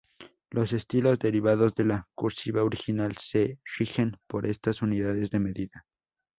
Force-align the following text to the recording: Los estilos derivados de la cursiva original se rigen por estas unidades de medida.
Los 0.49 0.73
estilos 0.73 1.19
derivados 1.19 1.75
de 1.75 1.85
la 1.85 2.09
cursiva 2.15 2.63
original 2.63 3.17
se 3.17 3.59
rigen 3.77 4.17
por 4.27 4.47
estas 4.47 4.81
unidades 4.81 5.29
de 5.29 5.39
medida. 5.39 5.85